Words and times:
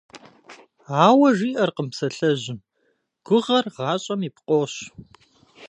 Ауэ 1.05 1.29
жиӏэркъым 1.37 1.87
псалъэжьым: 1.91 2.59
«Гугъэр 3.25 3.65
гъащӏэм 3.75 4.21
и 4.27 4.29
пкъощ». 4.35 4.73